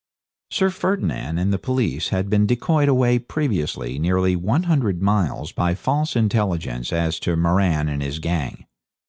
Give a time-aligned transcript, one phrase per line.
[0.49, 6.15] Sir Ferdinand and the police had been decoyed away previously nearly 100 miles by false
[6.15, 8.65] intelligence as to Moran and his gang.